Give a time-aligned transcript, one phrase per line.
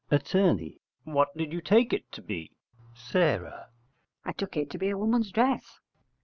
[0.09, 0.33] Att.
[1.03, 2.49] What did you take it to be?
[2.95, 3.13] S.
[3.15, 5.79] I took it to be a woman's dress.